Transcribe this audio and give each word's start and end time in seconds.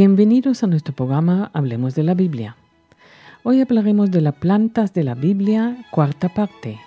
Bienvenidos 0.00 0.62
a 0.62 0.68
nuestro 0.68 0.94
programa 0.94 1.50
Hablemos 1.54 1.96
de 1.96 2.04
la 2.04 2.14
Biblia. 2.14 2.54
Hoy 3.42 3.60
hablaremos 3.60 4.12
de 4.12 4.20
las 4.20 4.36
plantas 4.36 4.94
de 4.94 5.02
la 5.02 5.16
Biblia, 5.16 5.84
cuarta 5.90 6.28
parte. 6.28 6.78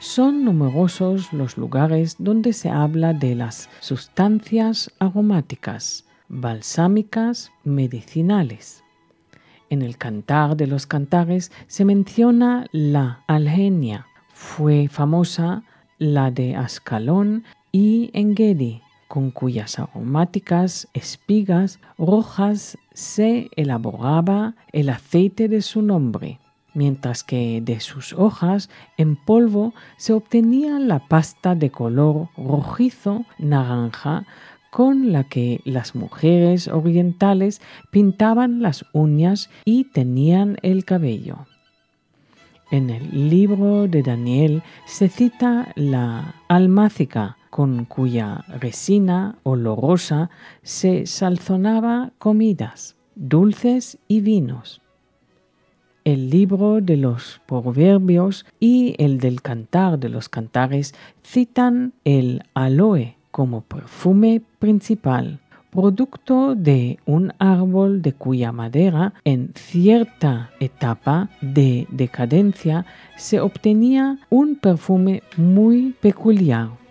Son 0.00 0.42
numerosos 0.42 1.30
los 1.34 1.58
lugares 1.58 2.16
donde 2.18 2.54
se 2.54 2.70
habla 2.70 3.12
de 3.12 3.34
las 3.34 3.68
sustancias 3.80 4.90
aromáticas, 4.98 6.06
balsámicas, 6.30 7.52
medicinales. 7.64 8.82
En 9.68 9.82
el 9.82 9.98
Cantar 9.98 10.56
de 10.56 10.68
los 10.68 10.86
Cantares 10.86 11.52
se 11.66 11.84
menciona 11.84 12.66
la 12.72 13.24
algenia. 13.26 14.06
Fue 14.32 14.88
famosa 14.88 15.64
la 15.98 16.30
de 16.30 16.56
Ascalón 16.56 17.44
y 17.72 18.08
Engedi, 18.14 18.80
con 19.12 19.30
cuyas 19.30 19.78
aromáticas 19.78 20.88
espigas 20.94 21.80
rojas 21.98 22.78
se 22.94 23.50
elaboraba 23.56 24.54
el 24.72 24.88
aceite 24.88 25.48
de 25.48 25.60
su 25.60 25.82
nombre, 25.82 26.38
mientras 26.72 27.22
que 27.22 27.60
de 27.62 27.80
sus 27.80 28.14
hojas 28.14 28.70
en 28.96 29.16
polvo 29.16 29.74
se 29.98 30.14
obtenía 30.14 30.78
la 30.78 31.06
pasta 31.08 31.54
de 31.54 31.68
color 31.68 32.30
rojizo 32.38 33.26
naranja 33.38 34.24
con 34.70 35.12
la 35.12 35.24
que 35.24 35.60
las 35.66 35.94
mujeres 35.94 36.66
orientales 36.68 37.60
pintaban 37.90 38.62
las 38.62 38.86
uñas 38.94 39.50
y 39.66 39.84
tenían 39.92 40.56
el 40.62 40.86
cabello. 40.86 41.44
En 42.70 42.88
el 42.88 43.28
libro 43.28 43.88
de 43.88 44.02
Daniel 44.02 44.62
se 44.86 45.10
cita 45.10 45.70
la 45.76 46.34
almácica, 46.48 47.36
con 47.52 47.84
cuya 47.84 48.46
resina 48.60 49.36
olorosa 49.42 50.30
se 50.62 51.04
salzonaba 51.04 52.12
comidas, 52.18 52.96
dulces 53.14 53.98
y 54.08 54.22
vinos. 54.22 54.80
El 56.02 56.30
libro 56.30 56.80
de 56.80 56.96
los 56.96 57.42
proverbios 57.44 58.46
y 58.58 58.94
el 58.96 59.18
del 59.18 59.42
cantar 59.42 59.98
de 59.98 60.08
los 60.08 60.30
cantares 60.30 60.94
citan 61.22 61.92
el 62.04 62.42
aloe 62.54 63.18
como 63.30 63.60
perfume 63.60 64.40
principal, 64.58 65.38
producto 65.70 66.54
de 66.54 67.00
un 67.04 67.34
árbol 67.38 68.00
de 68.00 68.14
cuya 68.14 68.50
madera 68.50 69.12
en 69.24 69.52
cierta 69.56 70.52
etapa 70.58 71.28
de 71.42 71.86
decadencia 71.90 72.86
se 73.18 73.40
obtenía 73.40 74.18
un 74.30 74.56
perfume 74.56 75.22
muy 75.36 75.94
peculiar 76.00 76.81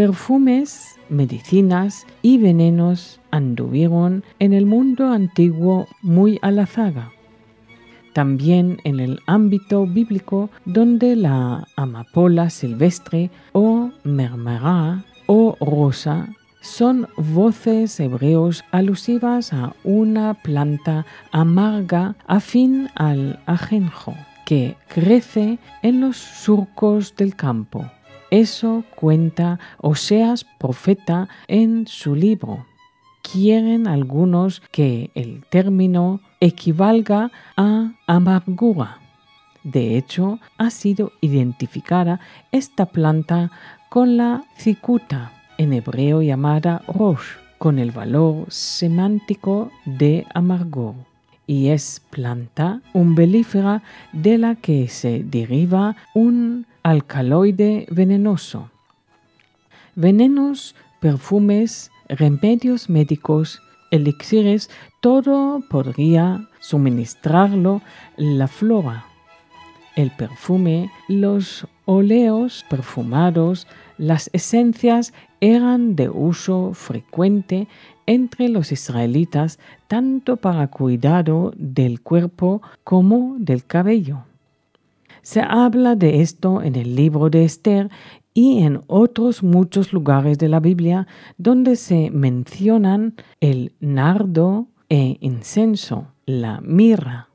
Perfumes, 0.00 0.98
medicinas 1.10 2.06
y 2.22 2.38
venenos 2.38 3.20
anduvieron 3.30 4.24
en 4.38 4.54
el 4.54 4.64
mundo 4.64 5.10
antiguo 5.10 5.88
muy 6.00 6.38
a 6.40 6.50
la 6.50 6.64
zaga. 6.64 7.12
También 8.14 8.78
en 8.84 8.98
el 8.98 9.20
ámbito 9.26 9.86
bíblico 9.86 10.48
donde 10.64 11.16
la 11.16 11.68
amapola 11.76 12.48
silvestre 12.48 13.30
o 13.52 13.90
mermerá 14.02 15.04
o 15.26 15.58
rosa 15.60 16.30
son 16.62 17.06
voces 17.18 18.00
hebreos 18.00 18.64
alusivas 18.70 19.52
a 19.52 19.74
una 19.84 20.32
planta 20.32 21.04
amarga 21.30 22.16
afín 22.26 22.88
al 22.94 23.38
ajenjo 23.44 24.14
que 24.46 24.78
crece 24.88 25.58
en 25.82 26.00
los 26.00 26.16
surcos 26.16 27.14
del 27.16 27.36
campo 27.36 27.84
eso 28.30 28.84
cuenta 28.94 29.58
Oseas 29.78 30.44
profeta 30.58 31.28
en 31.48 31.86
su 31.86 32.14
libro. 32.14 32.66
Quieren 33.22 33.86
algunos 33.86 34.60
que 34.72 35.10
el 35.14 35.44
término 35.50 36.20
equivalga 36.40 37.30
a 37.56 37.92
amargura. 38.06 38.98
De 39.62 39.98
hecho, 39.98 40.38
ha 40.56 40.70
sido 40.70 41.12
identificada 41.20 42.20
esta 42.50 42.86
planta 42.86 43.50
con 43.90 44.16
la 44.16 44.44
cicuta, 44.56 45.32
en 45.58 45.74
hebreo 45.74 46.22
llamada 46.22 46.82
rosh, 46.88 47.36
con 47.58 47.78
el 47.78 47.90
valor 47.90 48.46
semántico 48.48 49.70
de 49.84 50.26
amargor 50.32 50.94
y 51.50 51.70
es 51.70 52.00
planta 52.10 52.80
umbelífera 52.92 53.82
de 54.12 54.38
la 54.38 54.54
que 54.54 54.86
se 54.86 55.24
deriva 55.24 55.96
un 56.14 56.64
alcaloide 56.82 57.86
venenoso. 57.90 58.70
Venenos, 59.94 60.74
perfumes, 61.00 61.90
remedios 62.08 62.88
médicos, 62.88 63.60
elixires, 63.90 64.70
todo 65.00 65.62
podría 65.68 66.48
suministrarlo 66.60 67.82
la 68.16 68.48
flora. 68.48 69.04
El 69.96 70.10
perfume, 70.12 70.90
los 71.08 71.66
óleos 71.84 72.64
perfumados, 72.70 73.66
las 73.98 74.30
esencias 74.32 75.12
eran 75.40 75.96
de 75.96 76.08
uso 76.08 76.72
frecuente 76.74 77.66
entre 78.06 78.48
los 78.48 78.72
israelitas 78.72 79.58
tanto 79.88 80.36
para 80.36 80.68
cuidado 80.68 81.52
del 81.56 82.00
cuerpo 82.00 82.62
como 82.84 83.36
del 83.38 83.64
cabello. 83.64 84.24
Se 85.22 85.40
habla 85.40 85.96
de 85.96 86.22
esto 86.22 86.62
en 86.62 86.76
el 86.76 86.96
libro 86.96 87.30
de 87.30 87.44
Esther 87.44 87.90
y 88.34 88.62
en 88.62 88.80
otros 88.86 89.42
muchos 89.42 89.92
lugares 89.92 90.38
de 90.38 90.48
la 90.48 90.60
Biblia 90.60 91.06
donde 91.36 91.76
se 91.76 92.10
mencionan 92.10 93.14
el 93.40 93.72
nardo 93.80 94.68
e 94.88 95.18
incenso, 95.20 96.08
la 96.26 96.60
mirra. 96.60 97.28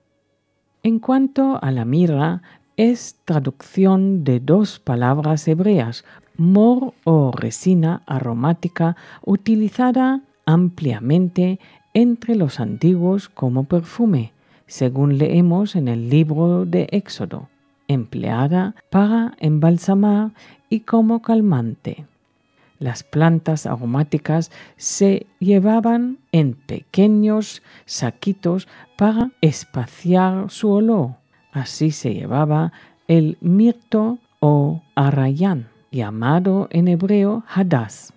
En 0.84 1.00
cuanto 1.00 1.59
a 1.62 1.72
la 1.72 1.85
mirra, 1.85 2.41
es 2.78 3.18
traducción 3.25 4.23
de 4.23 4.40
dos 4.40 4.79
palabras 4.79 5.47
hebreas, 5.47 6.03
mor 6.38 6.94
o 7.06 7.31
resina 7.31 8.03
aromática 8.06 8.97
utilizada 9.23 10.22
ampliamente 10.46 11.59
entre 11.94 12.35
los 12.35 12.59
antiguos 12.59 13.29
como 13.29 13.63
perfume, 13.63 14.34
según 14.67 15.17
leemos 15.17 15.75
en 15.75 15.88
el 15.88 16.09
libro 16.09 16.66
de 16.66 16.88
Éxodo, 16.91 17.47
empleada 17.88 18.75
para 18.90 19.34
embalsamar 19.40 20.31
y 20.69 20.81
como 20.81 21.22
calmante. 21.22 22.06
Las 22.79 23.03
plantas 23.03 23.66
aromáticas 23.66 24.51
se 24.75 25.28
llevaban 25.40 26.18
en 26.31 26.53
pequeños 26.53 27.62
saquitos 27.85 28.68
para 28.97 29.31
espaciar 29.41 30.50
su 30.50 30.69
olor. 30.69 31.16
Así 31.51 31.91
se 31.91 32.13
llevaba 32.13 32.73
el 33.07 33.38
mirto 33.40 34.19
o 34.40 34.81
arrayán, 34.96 35.69
llamado 35.91 36.67
en 36.72 36.90
hebreo 36.90 37.46
hadas 37.47 38.16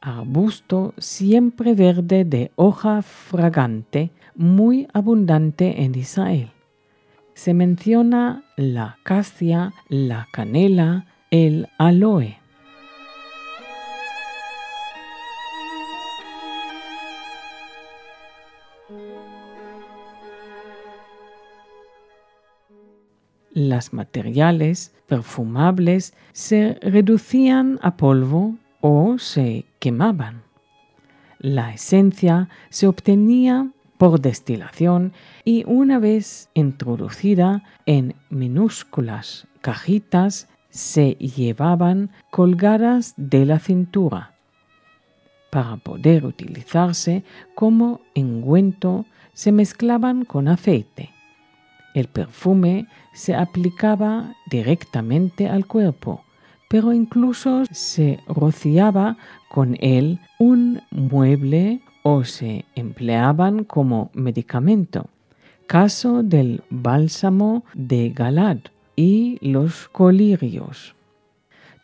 arbusto 0.00 0.94
siempre 0.98 1.74
verde 1.74 2.24
de 2.24 2.50
hoja 2.56 3.02
fragante, 3.02 4.10
muy 4.34 4.88
abundante 4.92 5.82
en 5.82 5.94
Israel. 5.94 6.50
Se 7.38 7.54
menciona 7.54 8.42
la 8.56 8.96
acacia, 9.00 9.72
la 9.88 10.26
canela, 10.32 11.06
el 11.30 11.68
aloe. 11.78 12.36
Las 23.52 23.92
materiales 23.92 24.92
perfumables 25.06 26.14
se 26.32 26.76
reducían 26.82 27.78
a 27.82 27.96
polvo 27.96 28.56
o 28.80 29.16
se 29.20 29.64
quemaban. 29.78 30.42
La 31.38 31.72
esencia 31.72 32.48
se 32.68 32.88
obtenía 32.88 33.70
por 33.98 34.20
destilación 34.20 35.12
y 35.44 35.64
una 35.66 35.98
vez 35.98 36.48
introducida 36.54 37.62
en 37.86 38.14
minúsculas 38.30 39.46
cajitas 39.60 40.48
se 40.70 41.12
llevaban 41.14 42.10
colgadas 42.30 43.14
de 43.16 43.44
la 43.44 43.58
cintura. 43.58 44.32
Para 45.50 45.76
poder 45.76 46.24
utilizarse 46.24 47.24
como 47.54 48.00
engüento 48.14 49.04
se 49.32 49.52
mezclaban 49.52 50.24
con 50.24 50.48
aceite. 50.48 51.10
El 51.94 52.06
perfume 52.06 52.86
se 53.12 53.34
aplicaba 53.34 54.34
directamente 54.50 55.48
al 55.48 55.66
cuerpo 55.66 56.22
pero 56.68 56.92
incluso 56.92 57.64
se 57.70 58.20
rociaba 58.28 59.16
con 59.48 59.76
él 59.80 60.20
un 60.38 60.82
mueble 60.90 61.80
o 62.10 62.24
se 62.24 62.64
empleaban 62.74 63.64
como 63.64 64.10
medicamento. 64.14 65.10
Caso 65.66 66.22
del 66.22 66.62
bálsamo 66.70 67.66
de 67.74 68.08
Galad 68.08 68.60
y 68.96 69.36
los 69.46 69.88
colirios. 69.88 70.94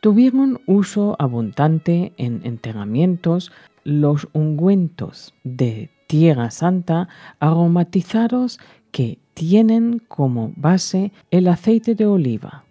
Tuvieron 0.00 0.62
uso 0.66 1.14
abundante 1.18 2.14
en 2.16 2.40
enterramientos 2.44 3.52
los 3.84 4.26
ungüentos 4.32 5.34
de 5.44 5.90
Tierra 6.06 6.50
Santa 6.50 7.08
aromatizados 7.38 8.58
que 8.92 9.18
tienen 9.34 9.98
como 10.08 10.54
base 10.56 11.12
el 11.30 11.48
aceite 11.48 11.94
de 11.94 12.06
oliva. 12.06 12.64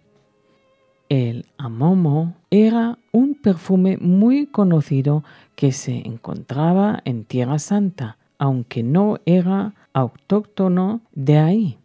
El 1.08 1.46
amomo 1.58 2.34
era 2.50 2.98
un 3.12 3.34
perfume 3.34 3.98
muy 3.98 4.46
conocido 4.46 5.22
que 5.54 5.72
se 5.72 6.06
encontraba 6.06 7.02
en 7.04 7.24
Tierra 7.24 7.58
Santa, 7.58 8.16
aunque 8.38 8.82
no 8.82 9.18
era 9.26 9.74
autóctono 9.92 11.02
de 11.12 11.38
ahí. 11.38 11.78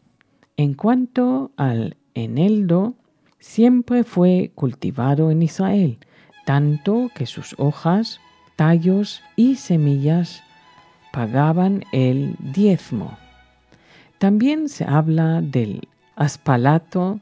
En 0.57 0.74
cuanto 0.74 1.51
al 1.57 1.98
eneldo, 2.13 2.95
siempre 3.39 4.04
fue 4.04 4.51
cultivado 4.56 5.31
en 5.31 5.42
Israel, 5.42 6.00
tanto 6.45 7.10
que 7.13 7.25
sus 7.25 7.56
hojas, 7.57 8.19
tallos 8.56 9.22
y 9.36 9.56
semillas 9.56 10.44
pagaban 11.12 11.83
el 11.92 12.36
diezmo. 12.39 13.18
También 14.18 14.69
se 14.69 14.86
habla 14.86 15.42
del 15.42 15.88
aspalato, 16.15 17.19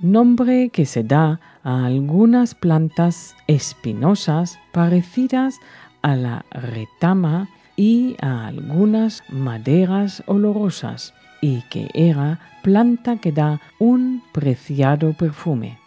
nombre 0.00 0.70
que 0.70 0.86
se 0.86 1.04
da 1.04 1.40
a 1.62 1.84
algunas 1.84 2.54
plantas 2.54 3.36
espinosas 3.46 4.58
parecidas 4.72 5.58
a 6.02 6.16
la 6.16 6.44
retama 6.50 7.48
y 7.76 8.16
a 8.20 8.46
algunas 8.46 9.22
maderas 9.28 10.22
olorosas 10.26 11.14
y 11.42 11.62
que 11.70 11.88
era 11.94 12.40
planta 12.62 13.16
que 13.16 13.32
da 13.32 13.60
un 13.78 14.22
preciado 14.32 15.12
perfume. 15.12 15.78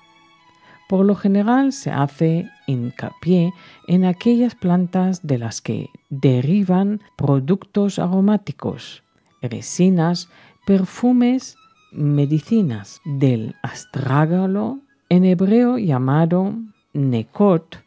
Por 0.88 1.06
lo 1.06 1.16
general 1.16 1.74
se 1.74 1.92
hace 1.92 2.50
hincapié 2.68 3.52
en 3.88 4.06
aquellas 4.06 4.54
plantas 4.54 5.26
de 5.26 5.40
las 5.40 5.62
que 5.62 5.90
derivan 6.10 7.02
productos 7.16 7.98
aromáticos, 7.98 9.02
resinas 9.42 10.30
perfumes, 10.66 11.58
medicinas 11.94 13.02
del 13.06 13.56
astrágalo, 13.62 14.80
en 15.10 15.26
hebreo 15.26 15.78
llamado 15.78 16.56
Nekot, 16.94 17.84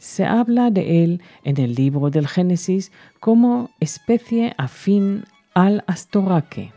se 0.00 0.24
habla 0.24 0.70
de 0.70 1.04
él 1.04 1.22
en 1.44 1.60
el 1.60 1.74
libro 1.74 2.08
del 2.10 2.26
Génesis 2.26 2.90
como 3.20 3.70
especie 3.80 4.54
afín 4.56 5.24
al 5.54 5.84
astoraque. 5.86 6.72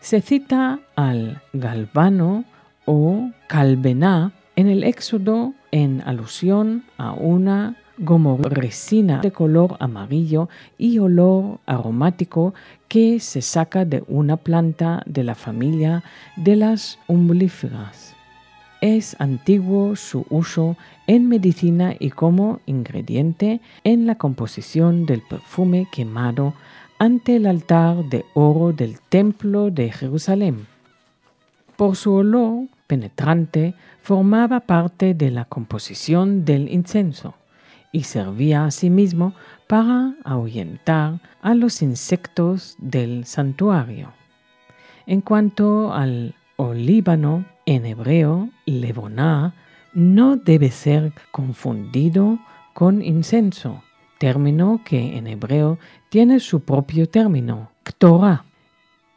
Se 0.00 0.20
cita 0.20 0.80
al 0.94 1.40
galvano 1.54 2.44
o 2.84 3.30
calbená 3.48 4.32
en 4.56 4.68
el 4.68 4.84
Éxodo 4.84 5.54
en 5.70 6.02
alusión 6.02 6.84
a 6.98 7.12
una 7.12 7.76
resina 8.42 9.20
de 9.20 9.30
color 9.30 9.76
amarillo 9.78 10.48
y 10.76 10.98
olor 10.98 11.60
aromático 11.66 12.54
que 12.88 13.20
se 13.20 13.42
saca 13.42 13.84
de 13.84 14.02
una 14.08 14.36
planta 14.36 15.02
de 15.06 15.22
la 15.22 15.34
familia 15.34 16.02
de 16.36 16.56
las 16.56 16.98
umbelíferas. 17.06 18.14
Es 18.80 19.14
antiguo 19.20 19.94
su 19.94 20.26
uso 20.28 20.76
en 21.06 21.28
medicina 21.28 21.94
y 21.98 22.10
como 22.10 22.58
ingrediente 22.66 23.60
en 23.84 24.06
la 24.06 24.16
composición 24.16 25.06
del 25.06 25.22
perfume 25.22 25.86
quemado 25.92 26.54
ante 26.98 27.36
el 27.36 27.46
altar 27.46 28.04
de 28.10 28.24
oro 28.34 28.72
del 28.72 29.00
templo 29.00 29.70
de 29.70 29.92
Jerusalén. 29.92 30.66
Por 31.76 31.94
su 31.94 32.12
olor 32.12 32.66
penetrante 32.88 33.74
formaba 34.02 34.60
parte 34.60 35.14
de 35.14 35.30
la 35.30 35.44
composición 35.44 36.44
del 36.44 36.68
incenso 36.68 37.34
y 37.92 38.04
servía 38.04 38.64
asimismo 38.64 39.34
para 39.68 40.14
ahuyentar 40.24 41.20
a 41.42 41.54
los 41.54 41.82
insectos 41.82 42.76
del 42.78 43.26
santuario. 43.26 44.12
En 45.06 45.20
cuanto 45.20 45.92
al 45.92 46.34
olíbano, 46.56 47.44
en 47.66 47.86
hebreo, 47.86 48.48
leboná, 48.66 49.54
no 49.92 50.36
debe 50.36 50.70
ser 50.70 51.12
confundido 51.30 52.38
con 52.72 53.02
incenso, 53.02 53.82
término 54.18 54.80
que 54.84 55.16
en 55.18 55.26
hebreo 55.26 55.78
tiene 56.08 56.40
su 56.40 56.60
propio 56.60 57.08
término, 57.08 57.70
ktorah. 57.82 58.44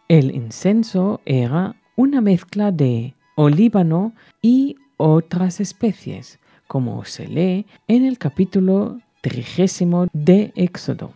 El 0.08 0.36
incenso 0.36 1.22
era 1.26 1.76
una 1.96 2.22
mezcla 2.22 2.72
de 2.72 3.14
olíbano 3.36 4.14
y 4.42 4.76
otras 4.98 5.60
especies, 5.60 6.40
como 6.68 7.06
se 7.06 7.28
lee 7.28 7.66
en 7.88 8.06
el 8.06 8.18
capítulo 8.18 9.00
trigésimo 9.22 10.08
de 10.14 10.52
Éxodo. 10.56 11.12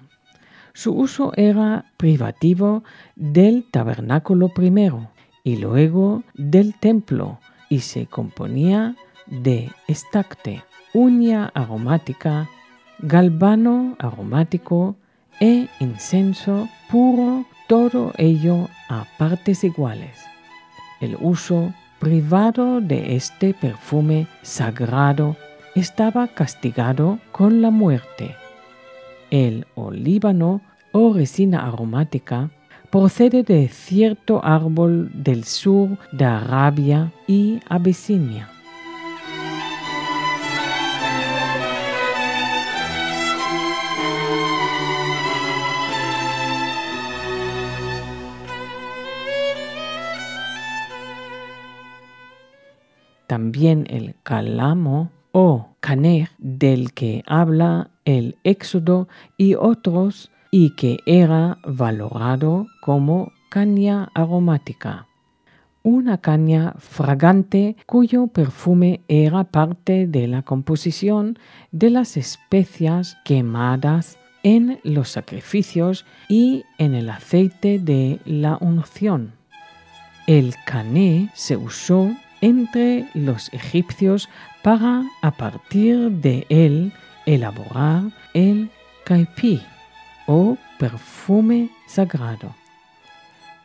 Su 0.74 0.94
uso 0.94 1.32
era 1.36 1.86
privativo 1.98 2.84
del 3.16 3.66
tabernáculo 3.70 4.50
primero 4.50 5.12
y 5.44 5.58
luego 5.58 6.24
del 6.36 6.74
templo 6.76 7.40
y 7.70 7.82
se 7.82 8.06
componía 8.06 8.96
de 9.28 9.70
estacte, 9.88 10.64
uña 10.94 11.52
aromática, 11.54 12.50
galvano 13.00 13.96
aromático 14.00 14.96
e 15.40 15.68
incenso 15.80 16.68
puro, 16.90 17.46
todo 17.68 18.14
ello 18.18 18.68
a 18.90 19.06
partes 19.18 19.64
iguales. 19.64 20.18
El 21.00 21.16
uso 21.22 21.74
privado 22.00 22.82
de 22.82 23.16
este 23.16 23.54
perfume 23.54 24.28
sagrado, 24.42 25.36
estaba 25.76 26.28
castigado 26.28 27.20
con 27.32 27.62
la 27.62 27.70
muerte. 27.70 28.36
El 29.30 29.68
olíbano 29.76 30.62
o 30.92 31.14
resina 31.14 31.68
aromática 31.68 32.50
procede 32.90 33.44
de 33.44 33.68
cierto 33.68 34.44
árbol 34.44 35.12
del 35.14 35.44
sur 35.44 35.98
de 36.12 36.26
Arabia 36.26 37.12
y 37.28 37.60
Abisinia. 37.70 38.50
También 53.30 53.86
el 53.92 54.16
calamo 54.24 55.12
o 55.34 55.76
caner 55.82 56.30
del 56.40 56.94
que 56.94 57.24
habla 57.28 57.92
el 58.04 58.38
Éxodo 58.44 59.08
y 59.38 59.54
otros 59.54 60.32
y 60.50 60.72
que 60.72 60.98
era 61.06 61.60
valorado 61.64 62.66
como 62.82 63.32
caña 63.52 64.10
aromática. 64.16 65.06
Una 65.84 66.18
caña 66.18 66.74
fragante 66.80 67.76
cuyo 67.86 68.26
perfume 68.26 69.02
era 69.08 69.44
parte 69.44 70.08
de 70.08 70.28
la 70.28 70.42
composición 70.42 71.38
de 71.72 71.92
las 71.92 72.18
especias 72.18 73.16
quemadas 73.26 74.18
en 74.42 74.80
los 74.84 75.10
sacrificios 75.10 76.04
y 76.30 76.64
en 76.80 76.96
el 76.96 77.12
aceite 77.12 77.78
de 77.78 78.22
la 78.26 78.58
unción. 78.60 79.34
El 80.26 80.56
cané 80.66 81.30
se 81.36 81.58
usó 81.58 82.10
entre 82.42 83.08
los 83.14 83.52
egipcios 83.54 84.30
para 84.62 85.04
a 85.22 85.32
partir 85.32 86.12
de 86.12 86.46
él 86.50 86.94
elaborar 87.26 88.04
el 88.34 88.70
caipi 89.06 89.62
o 90.28 90.58
perfume 90.78 91.70
sagrado. 91.88 92.56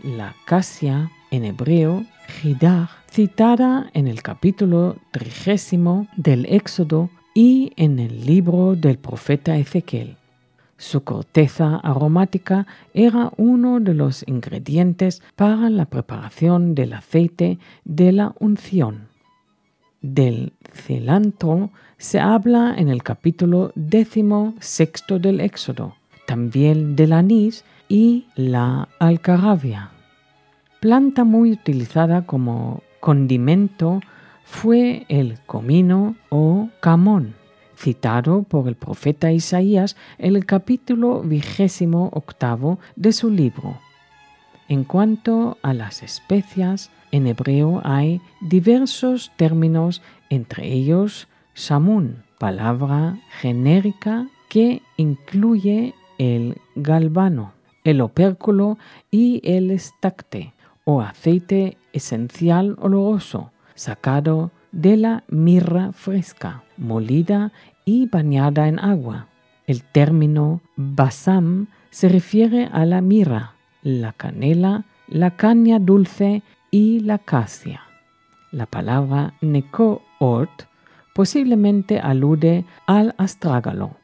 La 0.03 0.35
casia 0.45 1.11
en 1.31 1.45
hebreo, 1.45 2.05
Hidar, 2.43 2.89
citada 3.11 3.91
en 3.93 4.09
el 4.09 4.23
capítulo 4.23 4.97
trigésimo 5.11 6.07
del 6.17 6.47
Éxodo 6.47 7.11
y 7.35 7.73
en 7.77 7.99
el 7.99 8.25
libro 8.25 8.77
del 8.77 8.99
profeta 8.99 9.57
Ezequiel. 9.57 10.17
Su 10.77 11.05
corteza 11.05 11.77
aromática 11.77 12.67
era 12.95 13.33
uno 13.37 13.79
de 13.79 13.95
los 13.95 14.25
ingredientes 14.27 15.23
para 15.37 15.71
la 15.71 15.85
preparación 15.85 16.75
del 16.75 16.95
aceite 16.95 17.59
de 17.85 18.13
la 18.13 18.35
unción. 18.41 19.09
Del 20.03 20.53
cilantro 20.73 21.71
se 21.97 22.19
habla 22.19 22.75
en 22.77 22.89
el 22.89 23.03
capítulo 23.03 23.73
décimo 23.77 24.55
sexto 24.61 25.19
del 25.19 25.41
Éxodo, 25.41 25.95
también 26.27 26.97
del 26.97 27.13
anís 27.13 27.65
y 27.89 28.27
la 28.35 28.89
alcarabia. 28.99 29.91
Planta 30.81 31.25
muy 31.25 31.53
utilizada 31.53 32.27
como 32.27 32.83
condimento 33.01 34.01
fue 34.45 35.07
el 35.09 35.39
comino 35.47 36.17
o 36.31 36.69
camón 36.81 37.35
citado 37.85 38.45
por 38.45 38.67
el 38.67 38.77
profeta 38.77 39.31
Isaías 39.31 39.95
en 40.17 40.37
el 40.37 40.47
capítulo 40.47 41.21
vigésimo 41.21 42.09
octavo 42.15 42.79
de 42.97 43.13
su 43.13 43.29
libro. 43.29 43.79
En 44.69 44.85
cuanto 44.85 45.59
a 45.61 45.75
las 45.75 46.03
especias, 46.03 46.91
en 47.13 47.27
hebreo 47.27 47.83
hay 47.85 48.23
diversos 48.41 49.31
términos, 49.37 50.01
entre 50.31 50.73
ellos 50.73 51.29
samun, 51.53 52.25
palabra 52.39 53.19
genérica 53.41 54.29
que 54.49 54.81
incluye 54.97 55.95
el 56.17 56.57
galvano, 56.77 57.53
el 57.85 58.01
opérculo 58.01 58.79
y 59.11 59.43
el 59.45 59.71
estacte, 59.71 60.55
o 60.85 61.03
aceite 61.03 61.77
esencial 61.93 62.77
oloroso, 62.81 63.53
sacado 63.75 64.51
de 64.73 64.97
la 64.97 65.25
mirra 65.29 65.93
fresca, 65.93 66.65
molida 66.77 67.53
y 67.85 68.07
bañada 68.07 68.69
en 68.69 68.79
agua. 68.79 69.29
El 69.67 69.83
término 69.83 70.61
basam 70.77 71.69
se 71.91 72.09
refiere 72.09 72.69
a 72.73 72.85
la 72.85 73.01
mirra, 73.01 73.55
la 73.83 74.13
canela, 74.13 74.85
la 75.09 75.37
caña 75.37 75.79
dulce 75.79 76.43
y 76.71 77.01
la 77.01 77.19
casia. 77.19 77.83
La 78.51 78.67
palabra 78.67 79.35
necoort 79.41 80.65
posiblemente 81.15 82.01
alude 82.01 82.65
al 82.87 83.15
astrágalo. 83.19 83.97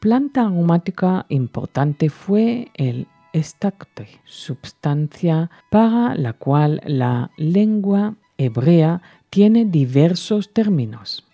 Planta 0.00 0.42
aromática 0.42 1.26
importante 1.28 2.08
fue 2.08 2.70
el 2.74 3.06
estacte, 3.32 4.08
substancia 4.24 5.50
para 5.70 6.14
la 6.14 6.32
cual 6.32 6.80
la 6.84 7.30
lengua 7.36 8.14
hebrea 8.38 9.02
tiene 9.28 9.66
diversos 9.66 10.52
términos. 10.52 11.29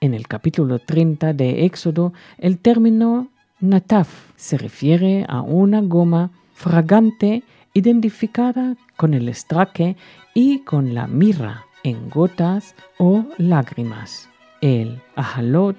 En 0.00 0.12
el 0.12 0.28
capítulo 0.28 0.78
30 0.78 1.32
de 1.32 1.64
Éxodo, 1.64 2.12
el 2.36 2.58
término 2.58 3.28
nataf 3.60 4.30
se 4.36 4.58
refiere 4.58 5.24
a 5.26 5.40
una 5.40 5.80
goma 5.80 6.30
fragante 6.52 7.42
identificada 7.72 8.76
con 8.96 9.14
el 9.14 9.28
estraque 9.28 9.96
y 10.34 10.60
con 10.60 10.94
la 10.94 11.06
mirra 11.06 11.64
en 11.82 12.10
gotas 12.10 12.74
o 12.98 13.24
lágrimas. 13.38 14.28
El 14.60 15.00
ajalot, 15.14 15.76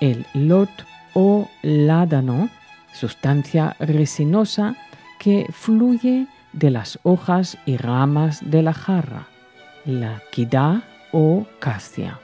el 0.00 0.24
lot 0.32 0.70
o 1.12 1.48
ládano, 1.62 2.48
sustancia 2.94 3.76
resinosa 3.78 4.74
que 5.18 5.46
fluye 5.52 6.26
de 6.54 6.70
las 6.70 6.98
hojas 7.02 7.58
y 7.66 7.76
ramas 7.76 8.40
de 8.50 8.62
la 8.62 8.72
jarra, 8.72 9.26
la 9.84 10.22
kidá 10.32 10.82
o 11.12 11.46
castia. 11.58 12.20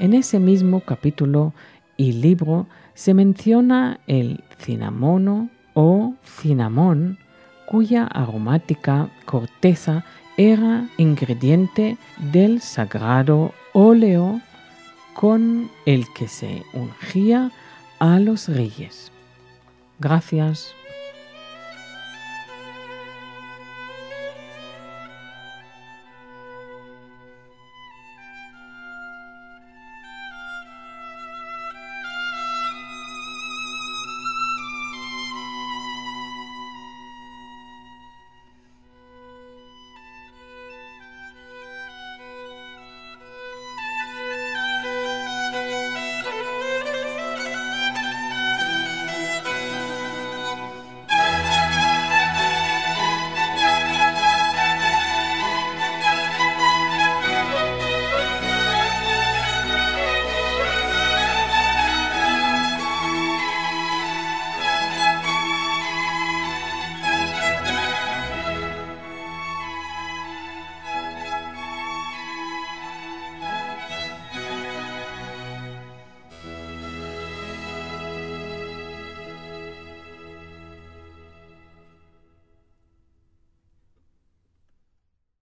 En 0.00 0.14
ese 0.14 0.38
mismo 0.38 0.80
capítulo 0.80 1.52
y 1.98 2.12
libro 2.12 2.66
se 2.94 3.12
menciona 3.12 4.00
el 4.06 4.42
cinamono 4.58 5.50
o 5.74 6.14
cinamón, 6.24 7.18
cuya 7.66 8.06
aromática 8.06 9.10
corteza 9.26 10.06
era 10.38 10.88
ingrediente 10.96 11.98
del 12.32 12.62
sagrado 12.62 13.52
óleo 13.74 14.40
con 15.12 15.70
el 15.84 16.06
que 16.14 16.28
se 16.28 16.62
ungía 16.72 17.52
a 17.98 18.18
los 18.20 18.48
reyes. 18.48 19.12
Gracias 19.98 20.74